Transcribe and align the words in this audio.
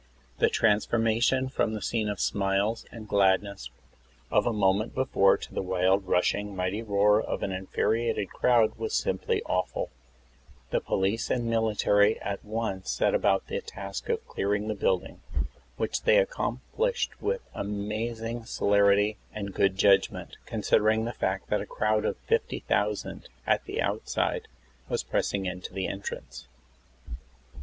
The 0.39 0.49
transformation 0.49 1.47
from 1.47 1.75
the 1.75 1.81
scene 1.83 2.09
of 2.09 2.19
smiles 2.19 2.87
and 2.91 3.07
gladness 3.07 3.69
o┬½f 4.31 4.47
a 4.47 4.51
moment 4.53 4.95
before, 4.95 5.37
to 5.37 5.53
the 5.53 5.61
wild, 5.61 6.07
rushing, 6.07 6.55
mighty 6.55 6.81
roar 6.81 7.21
of 7.21 7.43
an 7.43 7.51
infuriated 7.51 8.31
crowd, 8.31 8.79
was 8.79 8.93
simjply 8.93 9.43
awful. 9.45 9.91
The 10.71 10.81
police 10.81 11.29
and 11.29 11.45
military 11.45 12.19
at 12.19 12.43
once 12.43 12.89
set 12.89 13.13
about 13.13 13.45
the 13.45 13.61
task 13.61 14.09
of 14.09 14.27
clearing 14.27 14.67
the 14.69 14.73
building, 14.73 15.21
which 15.77 16.01
they 16.01 16.17
accomplished 16.17 17.21
with 17.21 17.41
amazing 17.53 18.45
celerity 18.45 19.17
and 19.35 19.49
40 19.51 19.51
THE 19.51 19.51
ASSASSINATION 19.51 19.53
OF 19.53 19.53
PRESIDENT 19.53 19.53
McKINLEY. 19.53 19.69
igood 19.69 19.75
judgment, 19.77 20.45
considering 20.47 21.05
the 21.05 21.13
fact 21.13 21.49
that 21.51 21.61
a 21.61 21.67
crowd 21.67 22.07
oi 22.07 22.13
50,000 22.25 23.29
at 23.45 23.65
the 23.65 23.79
outside 23.79 24.47
was 24.89 25.03
pressing 25.03 25.45
into 25.45 25.71
the 25.71 25.85
entrance." 25.87 26.47